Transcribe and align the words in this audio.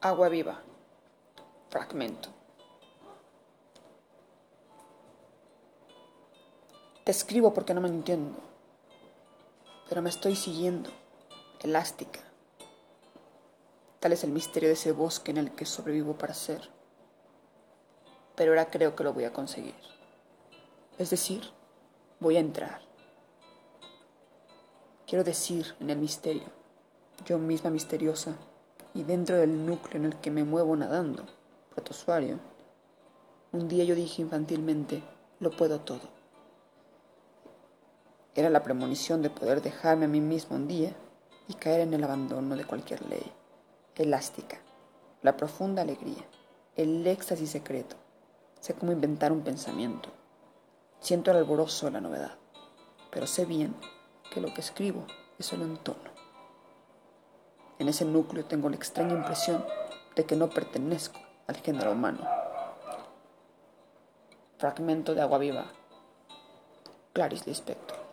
Agua 0.00 0.28
viva. 0.28 0.60
Fragmento. 1.70 2.28
Te 7.02 7.10
escribo 7.12 7.54
porque 7.54 7.72
no 7.72 7.80
me 7.80 7.88
entiendo, 7.88 8.36
pero 9.88 10.02
me 10.02 10.10
estoy 10.10 10.36
siguiendo, 10.36 10.90
elástica. 11.62 12.20
Tal 13.98 14.12
es 14.12 14.22
el 14.22 14.32
misterio 14.32 14.68
de 14.68 14.74
ese 14.74 14.92
bosque 14.92 15.30
en 15.30 15.38
el 15.38 15.52
que 15.52 15.64
sobrevivo 15.64 16.18
para 16.18 16.34
ser. 16.34 16.68
Pero 18.34 18.52
ahora 18.52 18.70
creo 18.70 18.94
que 18.94 19.04
lo 19.04 19.14
voy 19.14 19.24
a 19.24 19.32
conseguir. 19.32 19.74
Es 20.98 21.08
decir, 21.08 21.42
voy 22.20 22.36
a 22.36 22.40
entrar. 22.40 22.82
Quiero 25.06 25.24
decir 25.24 25.74
en 25.80 25.88
el 25.88 25.98
misterio, 25.98 26.50
yo 27.24 27.38
misma 27.38 27.70
misteriosa, 27.70 28.36
y 28.96 29.02
dentro 29.02 29.36
del 29.36 29.66
núcleo 29.66 29.98
en 29.98 30.06
el 30.06 30.16
que 30.16 30.30
me 30.30 30.42
muevo 30.42 30.74
nadando, 30.74 31.26
protozoario, 31.74 32.38
un 33.52 33.68
día 33.68 33.84
yo 33.84 33.94
dije 33.94 34.22
infantilmente, 34.22 35.02
lo 35.38 35.50
puedo 35.50 35.80
todo. 35.80 36.00
Era 38.34 38.48
la 38.48 38.62
premonición 38.62 39.20
de 39.20 39.28
poder 39.28 39.60
dejarme 39.60 40.06
a 40.06 40.08
mí 40.08 40.22
mismo 40.22 40.56
un 40.56 40.66
día 40.66 40.96
y 41.46 41.54
caer 41.54 41.80
en 41.80 41.92
el 41.92 42.04
abandono 42.04 42.56
de 42.56 42.64
cualquier 42.64 43.04
ley, 43.06 43.30
elástica, 43.96 44.62
la 45.20 45.36
profunda 45.36 45.82
alegría, 45.82 46.24
el 46.74 47.06
éxtasis 47.06 47.50
secreto. 47.50 47.96
Sé 48.60 48.72
cómo 48.72 48.92
inventar 48.92 49.30
un 49.30 49.42
pensamiento. 49.42 50.08
Siento 51.00 51.30
el 51.30 51.36
alborozo 51.36 51.84
de 51.84 51.92
la 51.92 52.00
novedad, 52.00 52.38
pero 53.10 53.26
sé 53.26 53.44
bien 53.44 53.74
que 54.32 54.40
lo 54.40 54.54
que 54.54 54.62
escribo 54.62 55.06
es 55.38 55.44
solo 55.44 55.64
un 55.64 55.76
tono. 55.76 56.15
En 57.86 57.90
ese 57.90 58.04
núcleo 58.04 58.44
tengo 58.44 58.68
la 58.68 58.74
extraña 58.74 59.14
impresión 59.14 59.64
de 60.16 60.26
que 60.26 60.34
no 60.34 60.50
pertenezco 60.50 61.20
al 61.46 61.54
género 61.58 61.92
humano. 61.92 62.18
Fragmento 64.58 65.14
de 65.14 65.20
agua 65.20 65.38
viva. 65.38 65.66
Clarice 67.12 67.48
Lispector. 67.48 68.05